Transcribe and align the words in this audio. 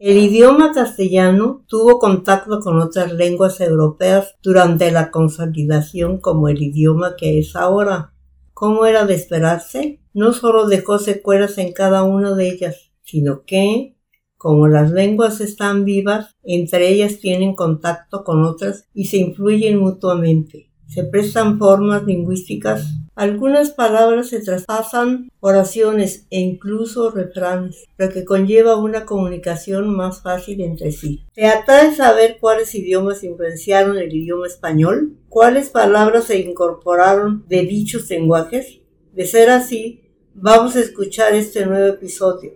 El 0.00 0.18
idioma 0.18 0.72
castellano 0.72 1.64
tuvo 1.68 2.00
contacto 2.00 2.58
con 2.58 2.80
otras 2.80 3.12
lenguas 3.12 3.60
europeas 3.60 4.34
durante 4.42 4.90
la 4.90 5.12
consolidación 5.12 6.18
como 6.18 6.48
el 6.48 6.60
idioma 6.60 7.14
que 7.16 7.38
es 7.38 7.54
ahora. 7.54 8.12
¿Cómo 8.52 8.86
era 8.86 9.06
de 9.06 9.14
esperarse? 9.14 10.00
No 10.12 10.32
solo 10.32 10.66
dejó 10.66 10.98
secuelas 10.98 11.58
en 11.58 11.72
cada 11.72 12.02
una 12.02 12.34
de 12.34 12.48
ellas, 12.48 12.90
sino 13.02 13.44
que, 13.44 13.96
como 14.36 14.66
las 14.66 14.90
lenguas 14.90 15.40
están 15.40 15.84
vivas, 15.84 16.34
entre 16.42 16.88
ellas 16.88 17.20
tienen 17.20 17.54
contacto 17.54 18.24
con 18.24 18.42
otras 18.42 18.88
y 18.94 19.04
se 19.04 19.18
influyen 19.18 19.78
mutuamente 19.78 20.73
se 20.94 21.02
prestan 21.02 21.58
formas 21.58 22.04
lingüísticas. 22.04 22.84
Algunas 23.16 23.70
palabras 23.70 24.28
se 24.28 24.40
traspasan 24.40 25.28
oraciones 25.40 26.26
e 26.30 26.38
incluso 26.40 27.10
refranes, 27.10 27.84
lo 27.96 28.08
que 28.10 28.24
conlleva 28.24 28.76
una 28.76 29.04
comunicación 29.04 29.94
más 29.94 30.22
fácil 30.22 30.60
entre 30.60 30.92
sí. 30.92 31.24
Se 31.34 31.42
de 31.42 31.94
saber 31.96 32.38
cuáles 32.40 32.74
idiomas 32.74 33.24
influenciaron 33.24 33.98
el 33.98 34.12
idioma 34.12 34.46
español, 34.46 35.16
cuáles 35.28 35.70
palabras 35.70 36.24
se 36.24 36.38
incorporaron 36.38 37.44
de 37.48 37.62
dichos 37.62 38.08
lenguajes. 38.10 38.80
De 39.12 39.26
ser 39.26 39.50
así, 39.50 40.02
vamos 40.34 40.76
a 40.76 40.80
escuchar 40.80 41.34
este 41.34 41.66
nuevo 41.66 41.94
episodio. 41.94 42.52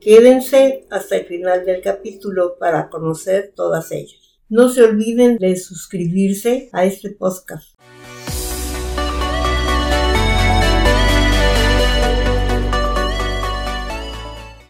Quédense 0.00 0.86
hasta 0.90 1.16
el 1.16 1.26
final 1.26 1.64
del 1.64 1.82
capítulo 1.82 2.56
para 2.58 2.88
conocer 2.88 3.52
todas 3.54 3.92
ellas. 3.92 4.19
No 4.52 4.68
se 4.68 4.82
olviden 4.82 5.36
de 5.36 5.56
suscribirse 5.56 6.70
a 6.72 6.84
este 6.84 7.10
podcast. 7.10 7.78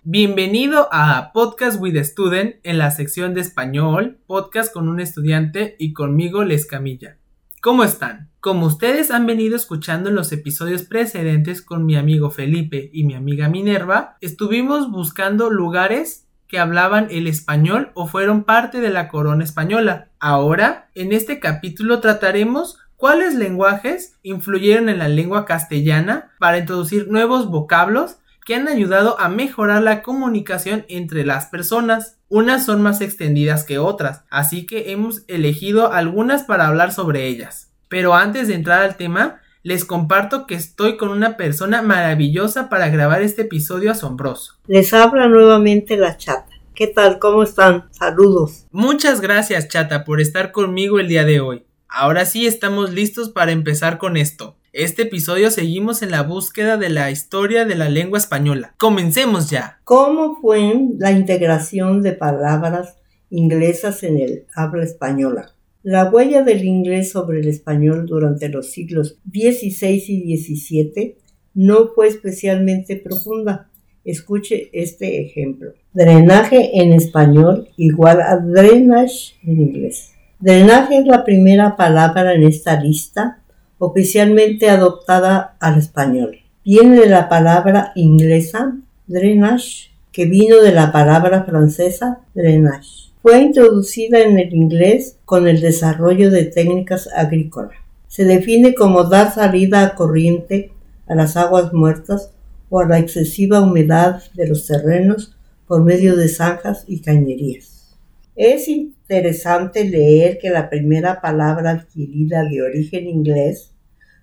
Bienvenido 0.02 0.86
a 0.92 1.32
Podcast 1.32 1.80
with 1.80 1.96
Student 2.04 2.56
en 2.62 2.76
la 2.76 2.90
sección 2.90 3.32
de 3.32 3.40
español, 3.40 4.18
podcast 4.26 4.70
con 4.70 4.86
un 4.86 5.00
estudiante 5.00 5.76
y 5.78 5.94
conmigo 5.94 6.44
Les 6.44 6.66
Camilla. 6.66 7.16
¿Cómo 7.62 7.82
están? 7.82 8.28
Como 8.40 8.66
ustedes 8.66 9.10
han 9.10 9.24
venido 9.24 9.56
escuchando 9.56 10.10
en 10.10 10.14
los 10.14 10.30
episodios 10.32 10.82
precedentes 10.82 11.62
con 11.62 11.86
mi 11.86 11.96
amigo 11.96 12.30
Felipe 12.30 12.90
y 12.92 13.04
mi 13.04 13.14
amiga 13.14 13.48
Minerva, 13.48 14.18
estuvimos 14.20 14.90
buscando 14.90 15.48
lugares 15.48 16.26
que 16.50 16.58
hablaban 16.58 17.06
el 17.12 17.28
español 17.28 17.92
o 17.94 18.08
fueron 18.08 18.42
parte 18.42 18.80
de 18.80 18.90
la 18.90 19.08
corona 19.08 19.44
española. 19.44 20.08
Ahora, 20.18 20.90
en 20.96 21.12
este 21.12 21.38
capítulo 21.38 22.00
trataremos 22.00 22.78
cuáles 22.96 23.36
lenguajes 23.36 24.18
influyeron 24.24 24.88
en 24.88 24.98
la 24.98 25.06
lengua 25.06 25.44
castellana 25.44 26.32
para 26.40 26.58
introducir 26.58 27.06
nuevos 27.06 27.48
vocablos 27.48 28.16
que 28.44 28.56
han 28.56 28.66
ayudado 28.66 29.18
a 29.20 29.28
mejorar 29.28 29.84
la 29.84 30.02
comunicación 30.02 30.84
entre 30.88 31.24
las 31.24 31.46
personas. 31.46 32.18
Unas 32.28 32.64
son 32.64 32.82
más 32.82 33.00
extendidas 33.00 33.62
que 33.62 33.78
otras, 33.78 34.24
así 34.28 34.66
que 34.66 34.90
hemos 34.90 35.22
elegido 35.28 35.92
algunas 35.92 36.42
para 36.42 36.66
hablar 36.66 36.92
sobre 36.92 37.28
ellas. 37.28 37.70
Pero 37.86 38.14
antes 38.14 38.48
de 38.48 38.54
entrar 38.54 38.82
al 38.82 38.96
tema, 38.96 39.40
les 39.62 39.84
comparto 39.84 40.46
que 40.46 40.54
estoy 40.54 40.96
con 40.96 41.10
una 41.10 41.36
persona 41.36 41.82
maravillosa 41.82 42.68
para 42.68 42.88
grabar 42.88 43.22
este 43.22 43.42
episodio 43.42 43.90
asombroso. 43.90 44.54
Les 44.66 44.92
habla 44.94 45.28
nuevamente 45.28 45.96
la 45.96 46.16
chata. 46.16 46.48
¿Qué 46.74 46.86
tal? 46.86 47.18
¿Cómo 47.18 47.42
están? 47.42 47.84
Saludos. 47.90 48.66
Muchas 48.70 49.20
gracias, 49.20 49.68
chata, 49.68 50.04
por 50.04 50.20
estar 50.20 50.50
conmigo 50.50 50.98
el 50.98 51.08
día 51.08 51.24
de 51.24 51.40
hoy. 51.40 51.64
Ahora 51.88 52.24
sí 52.24 52.46
estamos 52.46 52.92
listos 52.92 53.28
para 53.28 53.52
empezar 53.52 53.98
con 53.98 54.16
esto. 54.16 54.56
Este 54.72 55.02
episodio 55.02 55.50
seguimos 55.50 56.00
en 56.00 56.12
la 56.12 56.22
búsqueda 56.22 56.76
de 56.76 56.88
la 56.88 57.10
historia 57.10 57.64
de 57.64 57.74
la 57.74 57.88
lengua 57.88 58.18
española. 58.18 58.74
Comencemos 58.78 59.50
ya. 59.50 59.80
¿Cómo 59.84 60.36
fue 60.40 60.72
la 60.96 61.10
integración 61.10 62.02
de 62.02 62.12
palabras 62.12 62.96
inglesas 63.30 64.04
en 64.04 64.18
el 64.18 64.46
habla 64.54 64.84
española? 64.84 65.52
La 65.82 66.10
huella 66.10 66.42
del 66.42 66.62
inglés 66.64 67.10
sobre 67.10 67.40
el 67.40 67.48
español 67.48 68.04
durante 68.04 68.50
los 68.50 68.70
siglos 68.70 69.16
XVI 69.32 70.02
y 70.08 70.36
XVII 70.36 71.16
no 71.54 71.88
fue 71.94 72.08
especialmente 72.08 72.96
profunda. 72.96 73.70
Escuche 74.04 74.68
este 74.74 75.22
ejemplo. 75.22 75.72
Drenaje 75.94 76.82
en 76.82 76.92
español 76.92 77.68
igual 77.78 78.20
a 78.20 78.36
drainage 78.36 79.36
en 79.42 79.60
inglés. 79.60 80.12
Drenaje 80.38 80.98
es 80.98 81.06
la 81.06 81.24
primera 81.24 81.76
palabra 81.76 82.34
en 82.34 82.44
esta 82.44 82.78
lista 82.78 83.40
oficialmente 83.78 84.68
adoptada 84.68 85.56
al 85.60 85.78
español. 85.78 86.40
Viene 86.62 87.00
de 87.00 87.08
la 87.08 87.30
palabra 87.30 87.92
inglesa 87.94 88.76
drainage, 89.06 89.90
que 90.12 90.26
vino 90.26 90.60
de 90.60 90.72
la 90.72 90.92
palabra 90.92 91.44
francesa 91.44 92.20
drainage. 92.34 93.09
Fue 93.22 93.38
introducida 93.42 94.20
en 94.20 94.38
el 94.38 94.54
inglés 94.54 95.18
con 95.26 95.46
el 95.46 95.60
desarrollo 95.60 96.30
de 96.30 96.46
técnicas 96.46 97.06
agrícolas. 97.14 97.76
Se 98.08 98.24
define 98.24 98.74
como 98.74 99.04
dar 99.04 99.34
salida 99.34 99.84
a 99.84 99.94
corriente 99.94 100.72
a 101.06 101.14
las 101.14 101.36
aguas 101.36 101.74
muertas 101.74 102.30
o 102.70 102.80
a 102.80 102.86
la 102.86 102.98
excesiva 102.98 103.60
humedad 103.60 104.22
de 104.32 104.48
los 104.48 104.66
terrenos 104.66 105.36
por 105.66 105.84
medio 105.84 106.16
de 106.16 106.28
zanjas 106.28 106.84
y 106.86 107.02
cañerías. 107.02 107.94
Es 108.36 108.68
interesante 108.68 109.84
leer 109.84 110.38
que 110.38 110.48
la 110.48 110.70
primera 110.70 111.20
palabra 111.20 111.72
adquirida 111.72 112.44
de 112.44 112.62
origen 112.62 113.06
inglés 113.06 113.72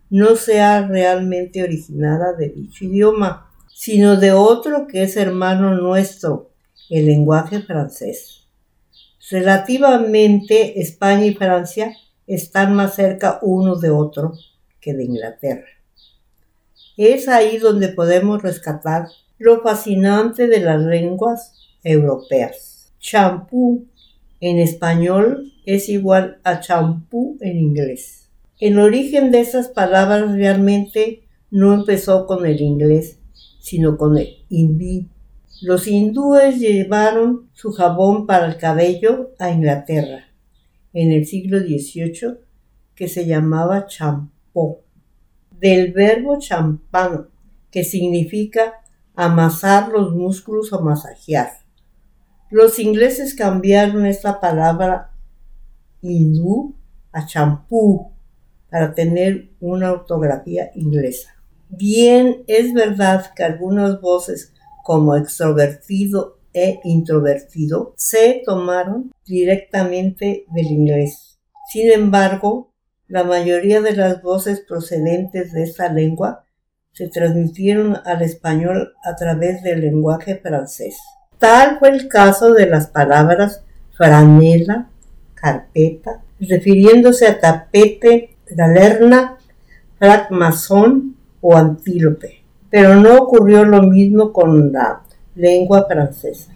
no 0.10 0.36
sea 0.36 0.88
realmente 0.88 1.62
originada 1.62 2.34
de 2.34 2.50
dicho 2.50 2.86
idioma, 2.86 3.52
sino 3.68 4.16
de 4.16 4.32
otro 4.32 4.88
que 4.88 5.04
es 5.04 5.18
hermano 5.18 5.76
nuestro, 5.76 6.50
el 6.90 7.06
lenguaje 7.06 7.62
francés. 7.62 8.47
Relativamente, 9.30 10.80
España 10.80 11.26
y 11.26 11.34
Francia 11.34 11.96
están 12.28 12.76
más 12.76 12.96
cerca 12.96 13.40
uno 13.42 13.76
de 13.76 13.90
otro 13.90 14.34
que 14.80 14.94
de 14.94 15.06
Inglaterra. 15.06 15.68
Es 16.98 17.28
ahí 17.28 17.58
donde 17.58 17.90
podemos 17.90 18.42
rescatar 18.42 19.08
lo 19.38 19.62
fascinante 19.62 20.48
de 20.48 20.60
las 20.62 20.82
lenguas 20.82 21.54
europeas. 21.84 22.92
Champú 23.00 23.86
en 24.40 24.60
español 24.60 25.54
es 25.66 25.90
igual 25.90 26.40
a 26.44 26.60
champú 26.60 27.38
en 27.42 27.58
inglés. 27.58 28.30
El 28.60 28.80
origen 28.80 29.32
de 29.32 29.42
esas 29.42 29.68
palabras 29.68 30.32
realmente 30.32 31.24
no 31.52 31.74
empezó 31.74 32.26
con 32.26 32.46
el 32.46 32.62
inglés, 32.62 33.20
sino 33.60 33.98
con 33.98 34.18
el 34.18 34.46
hindi, 34.50 35.08
los 35.62 35.88
hindúes 35.88 36.60
llevaron 36.60 37.50
su 37.54 37.72
jabón 37.72 38.26
para 38.28 38.48
el 38.48 38.58
cabello 38.58 39.32
a 39.40 39.50
Inglaterra 39.50 40.26
en 40.94 41.12
el 41.12 41.26
siglo 41.26 41.60
XVIII 41.60 42.40
que 42.96 43.08
se 43.08 43.26
llamaba 43.26 43.86
champó, 43.86 44.82
del 45.52 45.94
verbo 45.94 46.40
champán, 46.40 47.28
que 47.72 47.84
significa 47.84 48.82
amasar 49.16 49.90
los 49.90 50.14
músculos 50.16 50.74
o 50.74 50.82
masajear. 50.82 51.52
Los 52.50 52.80
ingleses 52.80 53.36
cambiaron 53.36 54.06
esta 54.06 54.40
palabra 54.40 55.12
hindú 56.02 56.76
a 57.12 57.26
champú 57.26 58.12
para 58.70 58.94
tener 58.94 59.50
una 59.60 59.92
ortografía 59.92 60.72
inglesa. 60.76 61.36
Bien, 61.70 62.44
es 62.48 62.74
verdad 62.74 63.34
que 63.36 63.44
algunas 63.44 64.00
voces 64.02 64.54
como 64.88 65.18
extrovertido 65.18 66.38
e 66.54 66.80
introvertido 66.86 67.94
se 67.98 68.42
tomaron 68.46 69.12
directamente 69.26 70.46
del 70.50 70.68
inglés. 70.68 71.38
Sin 71.70 71.92
embargo, 71.92 72.72
la 73.10 73.26
mayoría 73.26 73.82
de 73.82 73.92
las 73.98 74.22
voces 74.22 74.62
procedentes 74.62 75.52
de 75.52 75.64
esta 75.64 75.92
lengua 75.92 76.46
se 76.94 77.10
transmitieron 77.10 77.98
al 78.06 78.22
español 78.22 78.94
a 79.04 79.18
través 79.18 79.62
del 79.62 79.82
lenguaje 79.82 80.38
francés. 80.38 80.96
Tal 81.38 81.80
fue 81.80 81.90
el 81.90 82.08
caso 82.08 82.54
de 82.54 82.68
las 82.68 82.88
palabras 82.88 83.66
franela, 83.92 84.88
carpeta, 85.34 86.22
refiriéndose 86.40 87.28
a 87.28 87.42
tapete, 87.42 88.38
galerna, 88.50 89.38
fragmazón 90.00 91.18
o 91.42 91.58
antílope 91.58 92.37
pero 92.70 92.96
no 92.96 93.18
ocurrió 93.18 93.66
lo 93.66 93.84
mismo 93.84 94.34
con 94.34 94.72
la 94.72 95.04
lengua 95.36 95.86
francesa. 95.88 96.54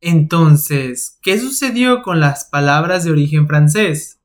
Entonces, 0.00 1.18
¿qué 1.22 1.38
sucedió 1.38 2.02
con 2.02 2.20
las 2.20 2.44
palabras 2.44 3.04
de 3.04 3.10
origen 3.10 3.46
francés? 3.46 4.20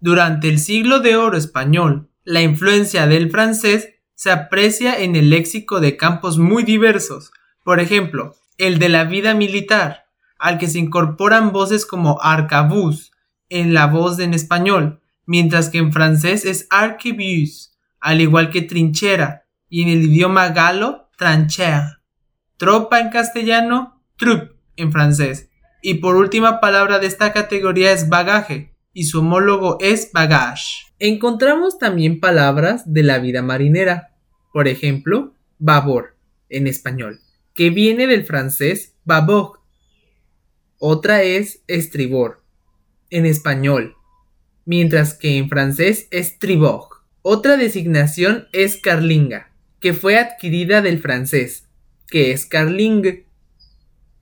Durante 0.00 0.48
el 0.48 0.58
siglo 0.58 1.00
de 1.00 1.16
oro 1.16 1.36
español, 1.36 2.08
la 2.24 2.42
influencia 2.42 3.06
del 3.06 3.30
francés 3.30 3.90
se 4.14 4.30
aprecia 4.30 4.98
en 4.98 5.16
el 5.16 5.30
léxico 5.30 5.80
de 5.80 5.96
campos 5.96 6.38
muy 6.38 6.64
diversos, 6.64 7.30
por 7.64 7.80
ejemplo, 7.80 8.34
el 8.58 8.78
de 8.78 8.88
la 8.88 9.04
vida 9.04 9.34
militar, 9.34 10.06
al 10.38 10.58
que 10.58 10.68
se 10.68 10.78
incorporan 10.78 11.52
voces 11.52 11.86
como 11.86 12.20
arcabuz 12.20 13.12
en 13.48 13.74
la 13.74 13.86
voz 13.86 14.18
en 14.18 14.34
español, 14.34 15.00
mientras 15.26 15.68
que 15.68 15.78
en 15.78 15.92
francés 15.92 16.44
es 16.44 16.66
arquebus, 16.70 17.72
al 18.00 18.20
igual 18.20 18.50
que 18.50 18.62
trinchera, 18.62 19.44
y 19.68 19.82
en 19.82 19.88
el 19.88 20.04
idioma 20.04 20.48
galo, 20.48 21.08
tranchea. 21.16 22.00
Tropa 22.56 23.00
en 23.00 23.10
castellano, 23.10 24.02
troupe 24.16 24.54
en 24.76 24.92
francés. 24.92 25.50
Y 25.82 25.94
por 25.94 26.16
última 26.16 26.60
palabra 26.60 26.98
de 26.98 27.06
esta 27.06 27.32
categoría 27.32 27.92
es 27.92 28.08
bagaje, 28.08 28.74
y 28.92 29.04
su 29.04 29.20
homólogo 29.20 29.78
es 29.80 30.10
bagage. 30.12 30.86
Encontramos 30.98 31.78
también 31.78 32.18
palabras 32.18 32.92
de 32.92 33.02
la 33.04 33.18
vida 33.18 33.42
marinera, 33.42 34.16
por 34.52 34.66
ejemplo, 34.66 35.34
babor, 35.58 36.16
en 36.48 36.66
español, 36.66 37.20
que 37.54 37.70
viene 37.70 38.06
del 38.06 38.24
francés 38.24 38.96
babord. 39.04 39.60
Otra 40.78 41.22
es 41.22 41.62
estribor, 41.68 42.42
en 43.10 43.26
español, 43.26 43.96
mientras 44.64 45.14
que 45.14 45.36
en 45.36 45.48
francés 45.48 46.08
es 46.10 46.38
tribord. 46.38 46.88
Otra 47.22 47.56
designación 47.56 48.48
es 48.52 48.80
carlinga, 48.80 49.47
que 49.80 49.92
fue 49.92 50.18
adquirida 50.18 50.82
del 50.82 50.98
francés, 50.98 51.64
que 52.06 52.32
es 52.32 52.46
carling. 52.46 53.24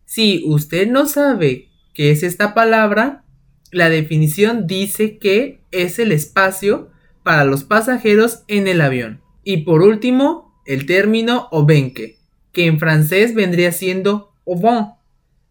Si 0.05 0.43
usted 0.47 0.89
no 0.89 1.07
sabe 1.07 1.69
qué 1.95 2.11
es 2.11 2.23
esta 2.23 2.55
palabra, 2.55 3.25
la 3.71 3.89
definición 3.89 4.67
dice 4.67 5.19
que 5.19 5.61
es 5.71 5.99
el 5.99 6.13
espacio 6.13 6.91
para 7.23 7.45
los 7.45 7.65
pasajeros 7.65 8.43
en 8.49 8.69
el 8.69 8.81
avión. 8.81 9.21
Y 9.43 9.59
por 9.59 9.83
último, 9.83 10.61
el 10.67 10.87
término 10.87 11.49
obenque, 11.51 12.19
que 12.53 12.67
en 12.67 12.79
francés 12.79 13.35
vendría 13.35 13.73
siendo 13.73 14.33
auvent, 14.47 14.95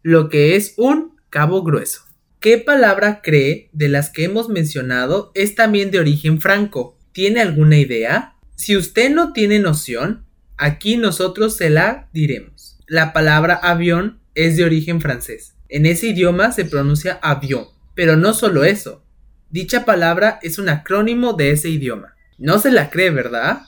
lo 0.02 0.30
que 0.30 0.56
es 0.56 0.74
un 0.78 1.16
cabo 1.30 1.64
grueso. 1.64 2.02
¿Qué 2.40 2.58
palabra 2.60 3.22
cree 3.24 3.70
de 3.74 3.90
las 3.90 4.10
que 4.10 4.26
hemos 4.26 4.50
mencionado 4.50 5.32
es 5.34 5.56
también 5.56 5.90
de 5.90 6.00
origen 6.00 6.40
franco? 6.40 6.98
¿Tiene 7.12 7.42
alguna 7.42 7.78
idea? 7.78 8.35
Si 8.56 8.76
usted 8.76 9.10
no 9.10 9.34
tiene 9.34 9.60
noción, 9.60 10.26
aquí 10.58 10.98
nosotros 10.98 11.56
se 11.58 11.70
la 11.70 12.10
diremos. 12.14 12.78
La 12.88 13.14
palabra 13.14 13.56
avión 13.56 14.20
es 14.34 14.58
de 14.58 14.64
origen 14.64 15.02
francés. 15.02 15.56
En 15.70 15.86
ese 15.86 16.08
idioma 16.08 16.52
se 16.52 16.66
pronuncia 16.66 17.20
avión. 17.22 17.66
Pero 17.96 18.18
no 18.18 18.34
solo 18.34 18.64
eso. 18.64 19.04
Dicha 19.50 19.86
palabra 19.86 20.40
es 20.42 20.60
un 20.60 20.70
acrónimo 20.70 21.34
de 21.34 21.52
ese 21.52 21.70
idioma. 21.70 22.16
No 22.38 22.60
se 22.60 22.72
la 22.72 22.90
cree, 22.90 23.10
¿verdad? 23.10 23.62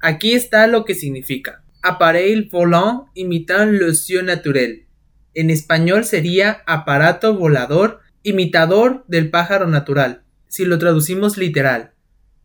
Aquí 0.00 0.32
está 0.32 0.66
lo 0.66 0.84
que 0.84 0.94
significa. 0.94 1.62
Appareil 1.82 2.48
volant 2.50 3.04
imitant 3.14 3.72
le 3.72 3.94
cieux 3.94 4.24
naturel. 4.24 4.86
En 5.34 5.50
español 5.50 6.04
sería 6.04 6.62
aparato 6.66 7.34
volador 7.34 8.00
imitador 8.24 9.04
del 9.06 9.30
pájaro 9.30 9.68
natural, 9.68 10.22
si 10.48 10.64
lo 10.64 10.78
traducimos 10.78 11.36
literal. 11.38 11.92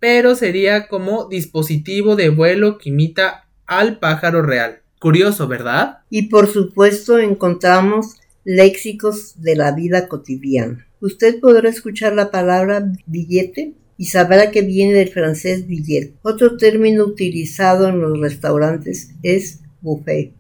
Pero 0.04 0.36
sería 0.36 0.90
como 0.90 1.30
dispositivo 1.30 2.18
de 2.18 2.28
vuelo 2.28 2.78
que 2.78 2.90
imita 2.90 3.48
al 3.66 4.00
pájaro 4.00 4.42
real. 4.42 4.82
Curioso, 5.00 5.48
¿verdad? 5.48 6.00
Y 6.10 6.24
por 6.24 6.48
supuesto 6.48 7.20
encontramos 7.20 8.18
léxicos 8.44 9.42
de 9.42 9.56
la 9.56 9.72
vida 9.72 10.10
cotidiana. 10.10 10.86
Usted 11.00 11.40
podrá 11.40 11.70
escuchar 11.70 12.12
la 12.16 12.32
palabra 12.32 12.92
billete 13.06 13.76
y 13.98 14.08
sabrá 14.08 14.52
que 14.52 14.62
viene 14.62 14.92
del 14.92 15.08
francés 15.08 15.68
billet. 15.68 16.12
Otro 16.22 16.58
término 16.58 17.06
utilizado 17.06 17.88
en 17.88 18.02
los 18.02 18.20
restaurantes 18.20 19.12
es 19.24 19.62
buffet, 19.80 20.34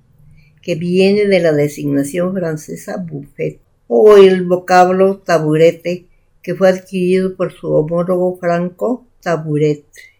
que 0.61 0.75
viene 0.75 1.27
de 1.27 1.39
la 1.39 1.53
designación 1.53 2.33
francesa 2.33 2.97
buffet, 2.97 3.61
o 3.87 4.17
el 4.17 4.45
vocablo 4.45 5.19
taburete, 5.19 6.07
que 6.41 6.53
fue 6.53 6.67
adquirido 6.67 7.37
por 7.37 7.53
su 7.53 7.71
homólogo 7.71 8.37
franco 8.41 9.07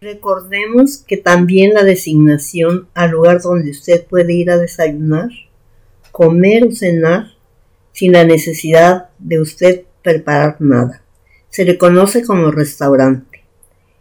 Recordemos 0.00 0.98
que 0.98 1.16
también 1.16 1.74
la 1.74 1.82
designación 1.82 2.88
al 2.94 3.10
lugar 3.10 3.42
donde 3.42 3.70
usted 3.70 4.04
puede 4.06 4.34
ir 4.34 4.50
a 4.50 4.58
desayunar, 4.58 5.30
comer 6.10 6.64
o 6.64 6.72
cenar 6.72 7.34
sin 7.92 8.12
la 8.12 8.24
necesidad 8.24 9.10
de 9.18 9.40
usted 9.40 9.82
preparar 10.02 10.56
nada. 10.60 11.02
Se 11.48 11.64
le 11.64 11.78
conoce 11.78 12.24
como 12.24 12.50
restaurante, 12.50 13.44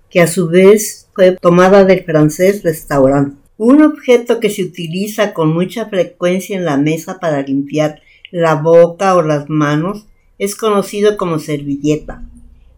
que 0.10 0.22
a 0.22 0.28
su 0.28 0.48
vez 0.48 1.08
fue 1.14 1.32
tomada 1.40 1.86
del 1.86 2.04
francés 2.04 2.64
restaurant. 2.64 3.38
Un 3.58 3.84
objeto 3.84 4.40
que 4.40 4.50
se 4.50 4.64
utiliza 4.64 5.34
con 5.34 5.54
mucha 5.54 5.86
frecuencia 5.86 6.58
en 6.58 6.66
la 6.66 6.78
mesa 6.78 7.20
para 7.20 7.42
limpiar 7.42 8.02
la 8.32 8.56
boca 8.56 9.16
o 9.16 9.22
las 9.22 9.50
manos 9.50 10.08
es 10.40 10.56
conocido 10.56 11.18
como 11.18 11.38
servilleta. 11.40 12.24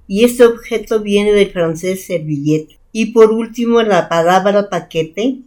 Y 0.07 0.23
este 0.23 0.45
objeto 0.45 1.01
viene 1.01 1.33
del 1.33 1.51
francés 1.51 2.05
servillete. 2.05 2.79
Y 2.91 3.07
por 3.07 3.31
último 3.31 3.81
la 3.81 4.07
palabra 4.07 4.69
paquete, 4.69 5.39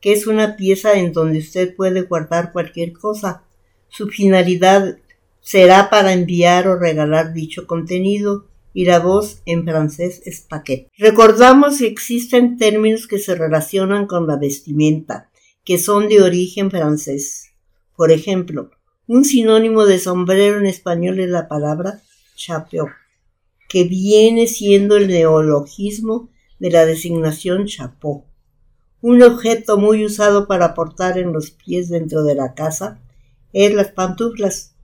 que 0.00 0.12
es 0.12 0.26
una 0.26 0.56
pieza 0.56 0.98
en 0.98 1.12
donde 1.12 1.38
usted 1.38 1.74
puede 1.74 2.02
guardar 2.02 2.52
cualquier 2.52 2.92
cosa. 2.92 3.42
Su 3.88 4.08
finalidad 4.08 4.98
será 5.40 5.90
para 5.90 6.12
enviar 6.12 6.68
o 6.68 6.78
regalar 6.78 7.32
dicho 7.32 7.66
contenido 7.66 8.46
y 8.72 8.86
la 8.86 8.98
voz 8.98 9.40
en 9.46 9.64
francés 9.64 10.20
es 10.24 10.40
paquete. 10.40 10.90
Recordamos 10.98 11.78
que 11.78 11.86
existen 11.86 12.58
términos 12.58 13.06
que 13.06 13.18
se 13.18 13.34
relacionan 13.34 14.06
con 14.06 14.26
la 14.26 14.36
vestimenta, 14.36 15.30
que 15.64 15.78
son 15.78 16.08
de 16.08 16.22
origen 16.22 16.70
francés. 16.70 17.52
Por 17.96 18.10
ejemplo, 18.10 18.70
un 19.06 19.24
sinónimo 19.24 19.86
de 19.86 19.98
sombrero 19.98 20.58
en 20.58 20.66
español 20.66 21.20
es 21.20 21.28
la 21.28 21.46
palabra 21.46 22.02
chapeau, 22.36 22.88
que 23.74 23.82
viene 23.82 24.46
siendo 24.46 24.96
el 24.96 25.08
neologismo 25.08 26.30
de 26.60 26.70
la 26.70 26.86
designación 26.86 27.66
chapeau. 27.66 28.22
Un 29.00 29.20
objeto 29.24 29.78
muy 29.78 30.04
usado 30.04 30.46
para 30.46 30.74
portar 30.74 31.18
en 31.18 31.32
los 31.32 31.50
pies 31.50 31.88
dentro 31.88 32.22
de 32.22 32.36
la 32.36 32.54
casa 32.54 33.00
es 33.52 33.74
las 33.74 33.88
pantuflas, 33.88 34.76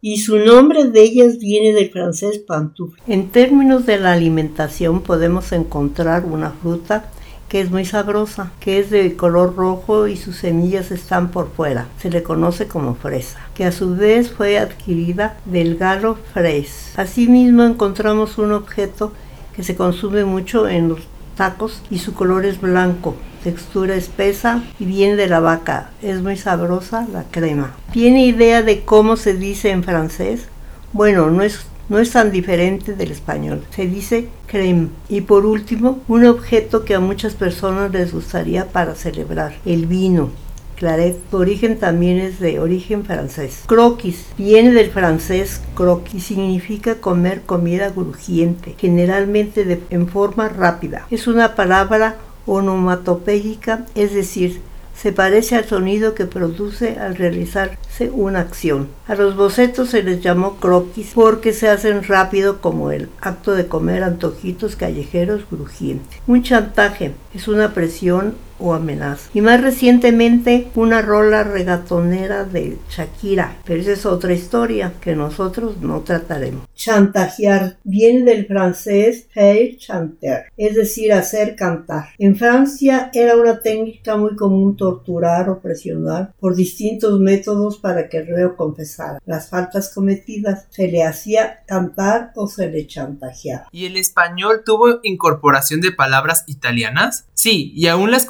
y 0.00 0.18
su 0.18 0.40
nombre 0.40 0.82
de 0.82 1.02
ellas 1.02 1.38
viene 1.38 1.72
del 1.72 1.90
francés 1.90 2.40
pantoufle. 2.40 3.00
En 3.06 3.30
términos 3.30 3.86
de 3.86 3.98
la 3.98 4.10
alimentación 4.10 5.04
podemos 5.04 5.52
encontrar 5.52 6.24
una 6.24 6.50
fruta 6.50 7.12
que 7.54 7.60
es 7.60 7.70
muy 7.70 7.84
sabrosa, 7.84 8.50
que 8.58 8.80
es 8.80 8.90
de 8.90 9.14
color 9.14 9.54
rojo 9.54 10.08
y 10.08 10.16
sus 10.16 10.38
semillas 10.38 10.90
están 10.90 11.30
por 11.30 11.52
fuera. 11.52 11.86
Se 12.00 12.10
le 12.10 12.24
conoce 12.24 12.66
como 12.66 12.96
fresa, 12.96 13.38
que 13.54 13.64
a 13.64 13.70
su 13.70 13.94
vez 13.94 14.32
fue 14.32 14.58
adquirida 14.58 15.36
del 15.44 15.76
galo 15.76 16.18
fres. 16.32 16.92
Asimismo 16.96 17.62
encontramos 17.62 18.38
un 18.38 18.50
objeto 18.50 19.12
que 19.54 19.62
se 19.62 19.76
consume 19.76 20.24
mucho 20.24 20.66
en 20.66 20.88
los 20.88 21.02
tacos 21.36 21.80
y 21.92 22.00
su 22.00 22.12
color 22.12 22.44
es 22.44 22.60
blanco, 22.60 23.14
textura 23.44 23.94
espesa 23.94 24.64
y 24.80 24.86
viene 24.86 25.14
de 25.14 25.28
la 25.28 25.38
vaca. 25.38 25.90
Es 26.02 26.22
muy 26.22 26.36
sabrosa 26.36 27.06
la 27.12 27.22
crema. 27.22 27.76
¿Tiene 27.92 28.26
idea 28.26 28.62
de 28.62 28.82
cómo 28.82 29.16
se 29.16 29.32
dice 29.32 29.70
en 29.70 29.84
francés? 29.84 30.48
Bueno, 30.92 31.30
no 31.30 31.44
es, 31.44 31.66
no 31.88 31.98
es 31.98 32.10
tan 32.12 32.30
diferente 32.30 32.94
del 32.94 33.10
español. 33.10 33.62
Se 33.74 33.86
dice 33.86 34.28
creme. 34.46 34.88
Y 35.08 35.22
por 35.22 35.46
último, 35.46 36.00
un 36.08 36.24
objeto 36.24 36.84
que 36.84 36.94
a 36.94 37.00
muchas 37.00 37.34
personas 37.34 37.92
les 37.92 38.12
gustaría 38.12 38.66
para 38.68 38.94
celebrar, 38.94 39.54
el 39.64 39.86
vino. 39.86 40.30
Claret, 40.76 41.16
su 41.30 41.36
origen 41.36 41.78
también 41.78 42.18
es 42.18 42.40
de 42.40 42.58
origen 42.58 43.04
francés. 43.04 43.62
Croquis 43.66 44.26
viene 44.36 44.72
del 44.72 44.90
francés 44.90 45.60
croquis, 45.74 46.24
significa 46.24 46.96
comer 46.96 47.42
comida 47.42 47.92
crujiente, 47.92 48.74
generalmente 48.78 49.80
en 49.90 50.08
forma 50.08 50.48
rápida. 50.48 51.06
Es 51.10 51.28
una 51.28 51.54
palabra 51.54 52.16
onomatopéyica, 52.46 53.86
es 53.94 54.12
decir, 54.14 54.60
se 54.96 55.12
parece 55.12 55.56
al 55.56 55.64
sonido 55.64 56.14
que 56.14 56.26
produce 56.26 56.98
al 56.98 57.16
realizarse 57.16 58.10
una 58.10 58.40
acción. 58.40 58.88
A 59.06 59.14
los 59.14 59.36
bocetos 59.36 59.90
se 59.90 60.02
les 60.02 60.22
llamó 60.22 60.56
croquis 60.56 61.12
porque 61.14 61.52
se 61.52 61.68
hacen 61.68 62.02
rápido 62.04 62.60
como 62.60 62.90
el 62.90 63.08
acto 63.20 63.52
de 63.54 63.66
comer 63.66 64.02
antojitos 64.02 64.76
callejeros 64.76 65.42
crujientes. 65.44 66.20
Un 66.26 66.42
chantaje 66.42 67.14
es 67.34 67.48
una 67.48 67.74
presión 67.74 68.34
o 68.58 68.74
amenaza. 68.74 69.30
Y 69.34 69.40
más 69.40 69.60
recientemente 69.60 70.68
una 70.74 71.02
rola 71.02 71.44
regatonera 71.44 72.44
de 72.44 72.78
Shakira, 72.88 73.56
pero 73.64 73.80
esa 73.80 73.92
es 73.92 74.06
otra 74.06 74.32
historia 74.32 74.94
que 75.00 75.14
nosotros 75.14 75.78
no 75.80 76.00
trataremos. 76.00 76.66
Chantajear 76.74 77.78
viene 77.84 78.24
del 78.24 78.46
francés 78.46 79.26
faire 79.32 79.76
chanter, 79.78 80.46
es 80.56 80.74
decir, 80.74 81.12
hacer 81.12 81.56
cantar. 81.56 82.08
En 82.18 82.36
Francia 82.36 83.10
era 83.12 83.36
una 83.36 83.60
técnica 83.60 84.16
muy 84.16 84.36
común 84.36 84.76
torturar 84.76 85.48
o 85.48 85.60
presionar 85.60 86.34
por 86.38 86.54
distintos 86.54 87.18
métodos 87.20 87.78
para 87.78 88.08
que 88.08 88.18
el 88.18 88.26
reo 88.26 88.56
confesara 88.56 89.20
las 89.24 89.48
faltas 89.48 89.92
cometidas. 89.94 90.66
Se 90.70 90.88
le 90.88 91.04
hacía 91.04 91.64
cantar 91.66 92.32
o 92.34 92.46
se 92.46 92.70
le 92.70 92.86
chantajeaba. 92.86 93.68
¿Y 93.72 93.86
el 93.86 93.96
español 93.96 94.62
tuvo 94.64 95.00
incorporación 95.02 95.80
de 95.80 95.92
palabras 95.92 96.44
italianas? 96.46 97.26
Sí, 97.34 97.72
y 97.74 97.86
aún 97.88 98.10
las 98.10 98.26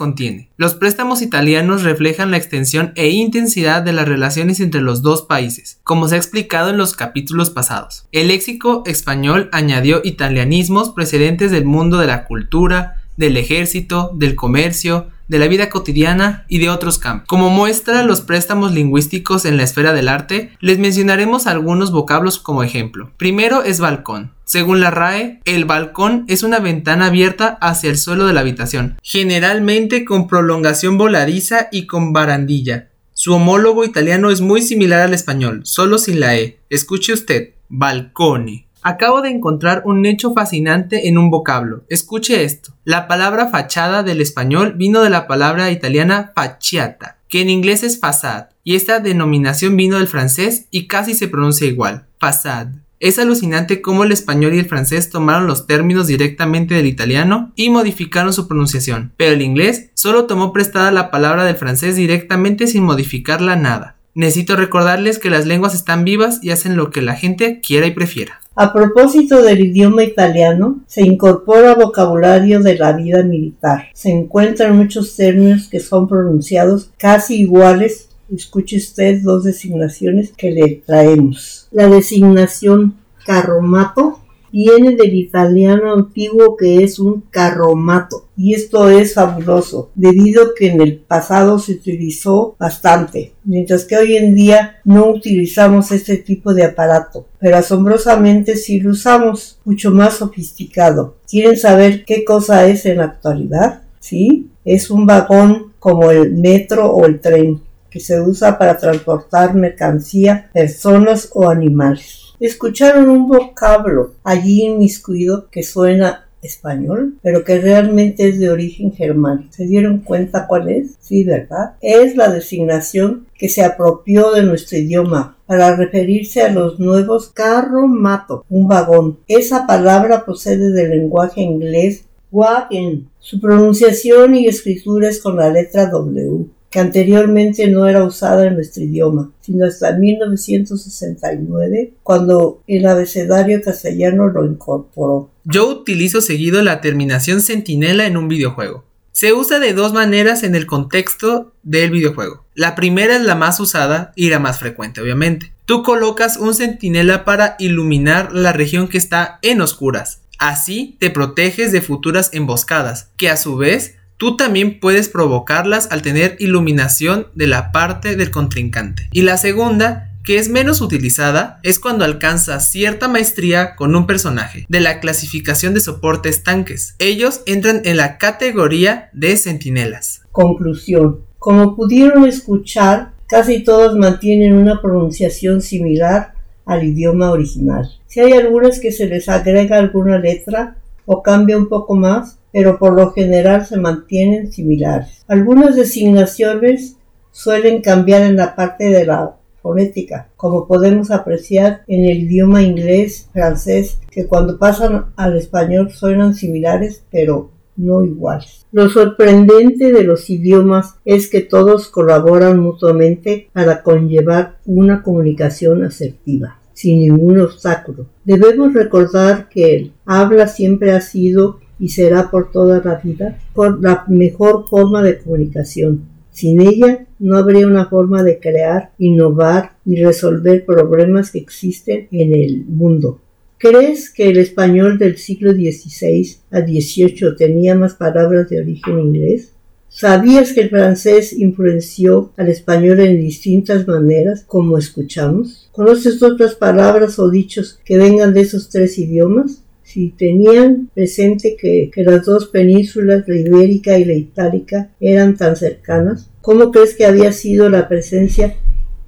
Los 0.57 0.75
préstamos 0.75 1.23
italianos 1.23 1.83
reflejan 1.83 2.31
la 2.31 2.37
extensión 2.37 2.93
e 2.95 3.09
intensidad 3.09 3.83
de 3.83 3.93
las 3.93 4.09
relaciones 4.09 4.61
entre 4.61 4.81
los 4.81 5.03
dos 5.03 5.23
países, 5.23 5.81
como 5.85 6.09
se 6.09 6.15
ha 6.15 6.19
explicado 6.19 6.71
en 6.71 6.77
los 6.77 6.95
capítulos 6.95 7.51
pasados. 7.51 8.07
El 8.13 8.29
léxico 8.29 8.83
español 8.87 9.49
añadió 9.53 10.01
italianismos 10.05 10.91
precedentes 10.91 11.51
del 11.51 11.65
mundo 11.65 11.99
de 11.99 12.07
la 12.07 12.25
cultura, 12.25 13.03
del 13.17 13.37
ejército, 13.37 14.11
del 14.15 14.35
comercio, 14.35 15.09
de 15.29 15.39
la 15.39 15.49
vida 15.49 15.71
cotidiana 15.71 16.45
y 16.49 16.59
de 16.59 16.71
otros 16.71 16.99
campos. 16.99 17.27
Como 17.29 17.51
muestra 17.51 18.03
los 18.03 18.21
préstamos 18.21 18.73
lingüísticos 18.73 19.45
en 19.45 19.57
la 19.57 19.63
esfera 19.63 19.93
del 19.93 20.09
arte, 20.09 20.53
les 20.61 20.79
mencionaremos 20.79 21.47
algunos 21.47 21.93
vocablos 21.93 22.39
como 22.39 22.63
ejemplo. 22.63 23.11
Primero 23.17 23.63
es 23.63 23.81
balcón. 23.81 24.33
Según 24.45 24.81
la 24.81 24.91
RAE, 24.91 25.41
el 25.47 25.65
balcón 25.65 26.25
es 26.29 26.43
una 26.43 26.59
ventana 26.59 27.07
abierta 27.07 27.59
hacia 27.61 27.91
el 27.91 27.97
suelo 27.97 28.27
de 28.27 28.35
la 28.35 28.41
habitación, 28.41 28.99
generalmente 29.03 30.05
con 30.05 30.29
prolongación 30.29 30.99
voladiza 30.99 31.69
y 31.73 31.87
con 31.87 32.13
barandilla. 32.13 32.91
Su 33.15 33.33
homólogo 33.33 33.85
italiano 33.85 34.31
es 34.31 34.41
muy 34.41 34.61
similar 34.61 35.01
al 35.01 35.15
español, 35.15 35.61
solo 35.65 35.99
sin 35.99 36.21
la 36.21 36.37
E. 36.37 36.59
Escuche 36.69 37.13
usted, 37.13 37.55
balcone. 37.69 38.67
Acabo 38.87 39.23
de 39.23 39.31
encontrar 39.31 39.81
un 39.87 40.05
hecho 40.05 40.35
fascinante 40.35 41.09
en 41.09 41.17
un 41.17 41.31
vocablo. 41.31 41.85
Escuche 41.89 42.45
esto. 42.45 42.75
La 42.85 43.09
palabra 43.09 43.49
fachada 43.49 44.03
del 44.03 44.21
español 44.21 44.75
vino 44.77 45.01
de 45.01 45.09
la 45.09 45.27
palabra 45.27 45.71
italiana 45.71 46.33
facciata, 46.35 47.17
que 47.31 47.41
en 47.41 47.49
inglés 47.49 47.83
es 47.83 47.99
fasad, 47.99 48.49
y 48.63 48.75
esta 48.75 49.01
denominación 49.01 49.75
vino 49.75 49.97
del 49.97 50.07
francés 50.07 50.67
y 50.71 50.87
casi 50.87 51.15
se 51.15 51.29
pronuncia 51.29 51.67
igual, 51.67 52.05
fasad. 52.21 52.67
Es 53.01 53.19
alucinante 53.19 53.81
cómo 53.81 54.05
el 54.05 54.13
español 54.13 54.53
y 54.53 54.59
el 54.59 54.69
francés 54.69 55.09
tomaron 55.09 55.47
los 55.47 55.67
términos 55.67 56.07
directamente 56.07 56.75
del 56.75 56.85
italiano 56.85 57.53
y 57.57 57.71
modificaron 57.71 58.35
su 58.35 58.47
pronunciación, 58.47 59.15
pero 59.17 59.33
el 59.33 59.41
inglés 59.41 59.93
solo 59.95 60.27
tomó 60.27 60.53
prestada 60.53 60.91
la 60.91 61.11
palabra 61.11 61.45
del 61.45 61.57
francés 61.57 61.97
directamente 61.97 62.67
sin 62.67 62.85
modificarla 62.85 63.57
nada. 63.57 63.97
Necesito 64.15 64.57
recordarles 64.57 65.19
que 65.19 65.31
las 65.31 65.47
lenguas 65.47 65.75
están 65.75 66.05
vivas 66.05 66.41
y 66.43 66.51
hacen 66.51 66.77
lo 66.77 66.91
que 66.91 67.01
la 67.01 67.17
gente 67.17 67.63
quiera 67.63 67.87
y 67.87 67.93
prefiera. 67.93 68.43
A 68.57 68.73
propósito 68.73 69.43
del 69.43 69.61
idioma 69.61 70.05
italiano, 70.05 70.81
se 70.87 71.03
incorpora 71.03 71.75
vocabulario 71.75 72.61
de 72.61 72.77
la 72.77 72.93
vida 72.93 73.23
militar. 73.23 73.89
Se 73.95 74.11
encuentran 74.11 74.77
muchos 74.77 75.17
términos 75.17 75.69
que 75.69 75.81
son 75.81 76.07
pronunciados 76.09 76.91
casi 76.99 77.41
iguales 77.41 78.09
Escuche 78.33 78.79
usted 78.79 79.21
dos 79.23 79.45
designaciones 79.45 80.33
que 80.33 80.51
le 80.51 80.83
traemos. 80.87 81.69
La 81.71 81.89
designación 81.89 82.95
carromato 83.27 84.21
viene 84.55 84.95
del 84.95 85.15
italiano 85.15 85.93
antiguo 85.93 86.57
que 86.57 86.85
es 86.85 87.01
un 87.01 87.25
carromato. 87.29 88.29
Y 88.37 88.55
esto 88.55 88.89
es 88.89 89.15
fabuloso 89.15 89.91
debido 89.97 90.55
que 90.55 90.69
en 90.69 90.81
el 90.81 90.99
pasado 90.99 91.59
se 91.59 91.73
utilizó 91.73 92.55
bastante 92.59 93.33
mientras 93.45 93.85
que 93.85 93.97
hoy 93.97 94.17
en 94.17 94.35
día 94.37 94.77
no 94.85 95.09
utilizamos 95.09 95.91
este 95.91 96.19
tipo 96.19 96.55
de 96.55 96.65
aparato. 96.65 97.27
Pero 97.41 97.57
asombrosamente 97.57 98.57
sí 98.57 98.79
lo 98.79 98.93
usamos 98.93 99.59
mucho 99.65 99.91
más 99.91 100.15
sofisticado. 100.15 101.17
Quieren 101.29 101.57
saber 101.57 102.05
qué 102.05 102.25
cosa 102.25 102.67
es 102.67 102.87
en 102.87 102.99
la 102.99 103.05
actualidad 103.05 103.83
sí 104.05 104.51
es 104.65 104.91
un 104.91 105.07
vagón 105.07 105.73
como 105.79 106.11
el 106.11 106.35
metro 106.35 106.93
o 106.93 107.07
el 107.07 107.21
tren 107.21 107.63
que 107.91 108.01
se 108.01 108.21
usa 108.21 108.59
para 108.59 108.77
transportar 108.77 109.55
mercancía, 109.55 110.51
personas 110.53 111.31
o 111.33 111.49
animales. 111.49 112.24
Escucharon 112.45 113.09
un 113.09 113.27
vocablo 113.27 114.17
allí 114.23 114.65
inmiscuido 114.65 115.49
que 115.51 115.63
suena 115.63 116.27
español, 116.43 117.15
pero 117.23 117.43
que 117.43 117.59
realmente 117.59 118.29
es 118.29 118.39
de 118.39 118.51
origen 118.51 118.93
germánico. 118.93 119.51
¿Se 119.51 119.65
dieron 119.65 120.01
cuenta 120.01 120.47
cuál 120.47 120.69
es? 120.69 120.95
Sí, 121.01 121.25
¿verdad? 121.25 121.77
Es 121.81 122.17
la 122.17 122.29
designación 122.29 123.29
que 123.39 123.49
se 123.49 123.65
apropió 123.65 124.31
de 124.33 124.43
nuestro 124.43 124.77
idioma 124.77 125.39
para 125.47 125.75
referirse 125.75 126.43
a 126.43 126.53
los 126.53 126.79
nuevos 126.79 127.31
carro-mato, 127.31 128.45
un 128.51 128.69
vagón. 128.69 129.21
Esa 129.27 129.67
palabra 129.67 130.27
procede 130.27 130.71
del 130.73 130.91
lenguaje 130.91 131.41
inglés 131.41 132.05
wagon. 132.31 133.09
Su 133.21 133.41
pronunciación 133.41 134.35
y 134.35 134.49
escritura 134.49 135.09
es 135.09 135.23
con 135.23 135.37
la 135.37 135.49
letra 135.49 135.87
W 135.87 136.45
que 136.75 136.81
anteriormente 136.81 137.69
no 137.69 137.87
era 137.87 138.03
usada 138.03 138.49
en 138.49 138.55
nuestro 138.55 138.83
idioma, 138.83 139.31
sino 139.41 139.65
hasta 139.65 139.97
1969, 139.97 141.93
cuando 142.03 142.65
el 142.67 142.85
abecedario 142.87 143.63
castellano 143.63 144.27
lo 144.27 144.45
incorporó. 144.45 145.31
Yo 145.45 145.69
utilizo 145.69 146.21
seguido 146.21 146.63
la 146.63 146.81
terminación 146.81 147.43
centinela 147.43 148.07
en 148.07 148.17
un 148.17 148.27
videojuego. 148.27 148.83
Se 149.13 149.33
usa 149.33 149.61
de 149.61 149.73
dos 149.73 149.93
maneras 149.93 150.43
en 150.43 150.57
el 150.57 150.67
contexto 150.67 151.53
del 151.63 151.93
videojuego. 151.93 152.45
La 152.57 152.75
primera 152.75 153.15
es 153.15 153.23
la 153.23 153.37
más 153.37 153.61
usada 153.61 154.13
y 154.17 154.31
la 154.31 154.41
más 154.41 154.59
frecuente, 154.59 155.01
obviamente. 155.01 155.53
Tú 155.67 155.85
colocas 155.85 156.39
un 156.39 156.57
centinela 156.57 157.25
para 157.25 157.55
iluminar 157.61 158.33
la 158.33 158.53
región 158.53 158.89
que 158.89 158.99
está 158.99 159.39
en 159.43 159.61
oscuras. 159.61 160.23
Así 160.41 160.97
te 160.99 161.11
proteges 161.11 161.71
de 161.71 161.83
futuras 161.83 162.31
emboscadas, 162.33 163.13
que 163.17 163.31
a 163.31 163.37
su 163.37 163.57
vez 163.57 163.95
tú 164.17 164.37
también 164.37 164.81
puedes 164.81 165.09
provocarlas 165.09 165.91
al 165.91 166.03
tener 166.03 166.37
iluminación 166.39 167.29
de 167.35 167.47
la 167.47 167.73
parte 167.73 168.17
del 168.17 168.31
contrincante. 168.31 169.09
Y 169.13 169.23
la 169.23 169.37
segunda 169.37 170.11
que 170.25 170.39
es 170.39 170.49
menos 170.49 170.81
utilizada 170.81 171.61
es 171.63 171.79
cuando 171.79 172.05
alcanza 172.05 172.59
cierta 172.59 173.09
maestría 173.09 173.77
con 173.77 173.95
un 173.95 174.07
personaje 174.07 174.65
de 174.69 174.81
la 174.81 174.99
clasificación 174.99 175.75
de 175.75 175.81
soportes 175.81 176.43
tanques. 176.43 176.97
Ellos 176.99 177.43
entran 177.47 177.83
en 177.85 177.99
la 177.99 178.17
categoría 178.17 179.11
de 179.13 179.37
centinelas. 179.37 180.23
Conclusión. 180.33 181.21
Como 181.39 181.77
pudieron 181.77 182.25
escuchar, 182.25 183.13
casi 183.29 183.63
todos 183.63 183.97
mantienen 183.97 184.55
una 184.55 184.81
pronunciación 184.81 185.61
similar 185.61 186.33
al 186.65 186.85
idioma 186.85 187.31
original. 187.31 187.87
Si 188.07 188.21
hay 188.21 188.33
algunas 188.33 188.81
que 188.81 188.93
se 188.93 189.07
les 189.07 189.29
agrega 189.29 189.77
alguna 189.77 190.19
letra 190.19 190.77
o 191.05 191.23
cambia 191.23 191.59
un 191.59 191.69
poco 191.69 191.95
más, 191.97 192.39
pero 192.55 192.79
por 192.79 192.93
lo 192.93 193.11
general 193.11 193.67
se 193.67 193.77
mantienen 193.79 194.53
similares. 194.53 195.25
Algunas 195.27 195.75
designaciones 195.75 196.97
suelen 197.33 197.83
cambiar 197.83 198.23
en 198.23 198.37
la 198.37 198.55
parte 198.55 198.91
de 198.91 199.05
la 199.05 199.35
fonética, 199.61 200.29
como 200.37 200.69
podemos 200.69 201.11
apreciar 201.11 201.83
en 201.89 202.05
el 202.05 202.19
idioma 202.23 202.63
inglés, 202.63 203.29
francés, 203.33 203.99
que 204.09 204.27
cuando 204.27 204.57
pasan 204.57 205.07
al 205.17 205.37
español 205.37 205.91
suenan 205.91 206.35
similares, 206.35 207.03
pero 207.11 207.51
no 207.77 208.05
iguales. 208.05 208.67
Lo 208.71 208.89
sorprendente 208.89 209.93
de 209.93 210.05
los 210.05 210.31
idiomas 210.31 210.95
es 211.05 211.29
que 211.29 211.41
todos 211.41 211.89
colaboran 211.89 212.61
mutuamente 212.61 213.49
para 213.53 213.83
conllevar 213.83 214.59
una 214.65 215.03
comunicación 215.03 215.83
asertiva 215.83 216.61
sin 216.73 216.99
ningún 216.99 217.41
obstáculo. 217.41 218.07
Debemos 218.25 218.75
recordar 218.75 219.49
que 219.49 219.77
el 219.77 219.93
habla 220.05 220.49
siempre 220.49 220.93
ha 220.93 221.01
sido 221.01 221.61
y 221.79 221.89
será 221.89 222.31
por 222.31 222.51
toda 222.51 222.83
la 222.85 222.97
vida 222.97 223.39
la 223.81 224.05
mejor 224.09 224.69
forma 224.69 225.03
de 225.03 225.19
comunicación. 225.19 226.03
Sin 226.31 226.61
ella 226.61 227.07
no 227.21 227.37
habría 227.37 227.67
una 227.67 227.87
forma 227.87 228.25
de 228.25 228.41
crear, 228.41 228.91
innovar 228.99 229.77
ni 229.85 230.03
resolver 230.03 230.65
problemas 230.65 231.31
que 231.31 231.39
existen 231.39 232.09
en 232.11 232.35
el 232.35 232.65
mundo. 232.67 233.21
¿Crees 233.57 234.11
que 234.11 234.29
el 234.29 234.39
español 234.39 234.99
del 234.99 235.17
siglo 235.17 235.53
XVI 235.53 236.37
a 236.51 236.61
XVIII 236.61 237.37
tenía 237.39 237.75
más 237.75 237.95
palabras 237.95 238.51
de 238.51 238.61
origen 238.61 238.99
inglés? 238.99 239.53
¿Sabías 239.89 240.53
que 240.53 240.63
el 240.63 240.71
francés 240.71 241.33
influenció 241.33 242.33
al 242.37 242.49
español 242.49 242.99
en 242.99 243.21
distintas 243.21 243.87
maneras, 243.87 244.43
como 244.45 244.77
escuchamos? 244.77 245.69
¿Conoces 245.71 246.21
otras 246.21 246.57
palabras 246.57 247.17
o 247.21 247.31
dichos 247.31 247.79
que 247.85 247.97
vengan 247.97 248.35
de 248.35 248.41
esos 248.41 248.69
tres 248.69 248.99
idiomas? 248.99 249.63
Si 249.95 250.09
tenían 250.09 250.91
presente 250.93 251.57
que, 251.57 251.89
que 251.95 252.03
las 252.03 252.25
dos 252.25 252.49
penínsulas, 252.49 253.29
la 253.29 253.37
ibérica 253.37 253.97
y 253.97 254.05
la 254.05 254.15
itálica, 254.15 254.91
eran 254.99 255.37
tan 255.37 255.55
cercanas, 255.55 256.33
¿cómo 256.41 256.73
crees 256.73 256.97
que 256.97 257.07
había 257.07 257.31
sido 257.31 257.71
la 257.71 257.87
presencia 257.87 258.57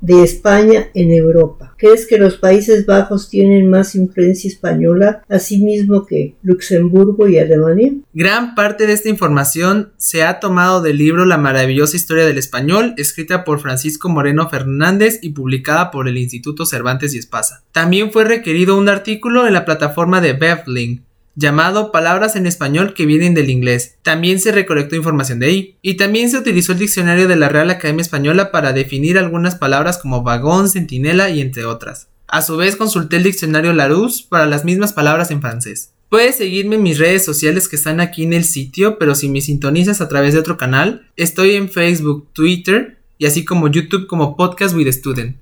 de 0.00 0.23
España 0.23 0.88
en 0.95 1.11
Europa. 1.11 1.75
¿Crees 1.79 2.07
que 2.07 2.19
los 2.19 2.37
Países 2.37 2.87
Bajos 2.87 3.29
tienen 3.29 3.69
más 3.69 3.95
influencia 3.95 4.49
española, 4.49 5.23
así 5.29 5.59
mismo 5.59 6.07
que 6.07 6.37
Luxemburgo 6.43 7.29
y 7.29 7.38
Alemania? 7.38 7.93
Gran 8.15 8.55
parte 8.55 8.87
de 8.87 8.93
esta 8.93 9.09
información 9.09 9.93
se 9.97 10.23
ha 10.23 10.41
tomado 10.41 10.81
del 10.81 10.99
libro 10.99 11.25
La 11.25 11.38
maravillosa 11.38 11.97
historia 11.97 12.26
del 12.26 12.38
español, 12.38 12.95
escrita 12.97 13.45
por 13.45 13.61
Francisco 13.61 14.09
Moreno 14.09 14.49
Fernández 14.49 15.19
y 15.23 15.31
publicada 15.31 15.91
por 15.91 16.09
el 16.09 16.19
Instituto 16.19 16.67
Cervantes 16.67 17.15
y 17.15 17.19
Espasa. 17.19 17.65
También 17.73 18.11
fue 18.11 18.25
requerido 18.25 18.76
un 18.76 18.88
artículo 18.88 19.47
en 19.47 19.53
la 19.53 19.65
plataforma 19.65 20.21
de 20.21 20.33
Bevling, 20.33 21.07
llamado 21.37 21.93
Palabras 21.93 22.35
en 22.35 22.47
español 22.47 22.95
que 22.95 23.07
vienen 23.07 23.35
del 23.35 23.50
inglés. 23.50 23.99
También 24.02 24.40
se 24.40 24.50
recolectó 24.50 24.97
información 24.97 25.38
de 25.38 25.47
ahí. 25.47 25.78
Y 25.83 25.95
también 25.95 26.31
se 26.31 26.38
utilizó 26.38 26.73
el 26.73 26.78
diccionario 26.78 27.28
de 27.28 27.37
la 27.37 27.49
Real 27.49 27.71
Academia 27.71 28.02
Española 28.02 28.50
para 28.50 28.73
definir 28.73 29.19
algunas 29.19 29.55
palabras 29.55 29.99
como 29.99 30.23
vagón, 30.23 30.69
centinela 30.69 31.31
y 31.31 31.40
entre 31.40 31.66
otras. 31.66 32.09
A 32.26 32.43
su 32.43 32.57
vez 32.57 32.75
consulté 32.75 33.19
el 33.19 33.23
diccionario 33.23 33.73
Larousse 33.73 34.26
para 34.28 34.47
las 34.47 34.64
mismas 34.64 34.93
palabras 34.93 35.31
en 35.31 35.40
francés. 35.40 35.93
Puedes 36.09 36.37
seguirme 36.37 36.76
en 36.76 36.83
mis 36.83 36.99
redes 36.99 37.25
sociales 37.25 37.69
que 37.69 37.76
están 37.76 38.00
aquí 38.00 38.23
en 38.23 38.33
el 38.33 38.45
sitio, 38.45 38.99
pero 38.99 39.14
si 39.14 39.28
me 39.28 39.40
sintonizas 39.40 40.00
a 40.00 40.09
través 40.09 40.35
de 40.35 40.40
otro 40.40 40.57
canal, 40.57 41.11
estoy 41.16 41.57
en 41.57 41.69
Facebook, 41.69 42.28
Twitter 42.33 42.99
y 43.19 43.26
así 43.26 43.45
como 43.45 43.69
YouTube 43.69 44.07
como 44.07 44.37
Podcast 44.37 44.75
with 44.75 44.90
Student. 44.93 45.37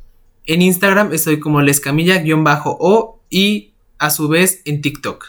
En 0.47 0.63
Instagram 0.63 1.13
estoy 1.13 1.39
como 1.39 1.63
lescamilla-o 1.63 3.21
y 3.31 3.73
a 3.99 4.11
su 4.11 4.29
vez 4.29 4.61
en 4.65 4.83
TikTok. 4.83 5.27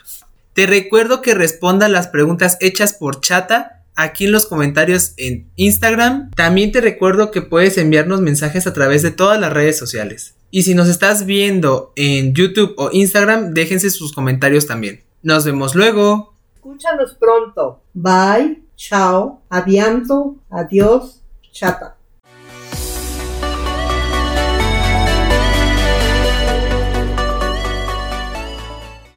Te 0.56 0.66
recuerdo 0.68 1.22
que 1.22 1.34
responda 1.34 1.90
las 1.90 2.08
preguntas 2.08 2.58
hechas 2.62 2.94
por 2.94 3.20
Chata 3.20 3.84
aquí 3.94 4.24
en 4.24 4.32
los 4.32 4.46
comentarios 4.46 5.14
en 5.18 5.52
Instagram. 5.58 6.32
También 6.32 6.72
te 6.72 6.80
recuerdo 6.80 7.30
que 7.30 7.42
puedes 7.42 7.78
enviarnos 7.78 8.22
mensajes 8.22 8.66
a 8.66 8.72
través 8.72 9.02
de 9.02 9.12
todas 9.12 9.38
las 9.38 9.52
redes 9.52 9.78
sociales. 9.78 10.36
Y 10.52 10.64
si 10.64 10.74
nos 10.74 10.88
estás 10.88 11.26
viendo 11.26 11.92
en 11.98 12.34
YouTube 12.34 12.74
o 12.78 12.90
Instagram, 12.94 13.54
déjense 13.54 13.90
sus 13.90 14.14
comentarios 14.14 14.66
también. 14.66 15.04
Nos 15.24 15.44
vemos 15.44 15.76
luego. 15.76 16.34
Escúchanos 16.56 17.16
pronto. 17.16 17.82
Bye, 17.94 18.64
chao, 18.78 19.42
adianto, 19.50 20.38
adiós, 20.50 21.22
chata. 21.52 21.95